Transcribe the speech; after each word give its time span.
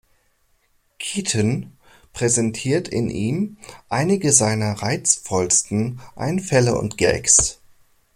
Keaton 0.97 1.77
präsentiere 2.11 2.89
in 2.89 3.11
ihm 3.11 3.57
"„einige 3.87 4.33
seiner 4.33 4.81
reizvollsten 4.81 5.99
Einfälle 6.15 6.73
und 6.75 6.97
Gags"“. 6.97 7.59